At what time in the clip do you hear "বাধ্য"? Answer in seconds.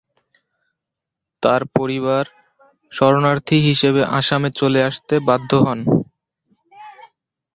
5.27-5.51